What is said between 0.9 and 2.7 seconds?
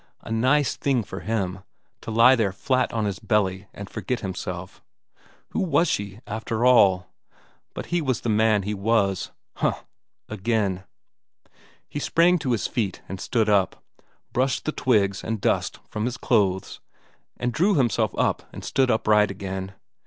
for him to lie there